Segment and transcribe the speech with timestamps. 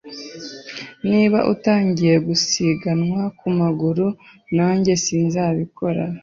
[1.09, 4.05] Niba utagiye gusiganwa ku maguru,
[4.55, 6.03] nanjye sinzabikora.